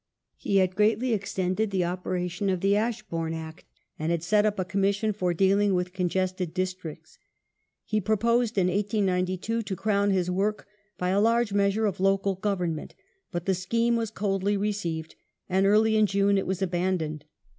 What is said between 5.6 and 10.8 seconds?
with congested districts. He proposed, in 1892, to crown his work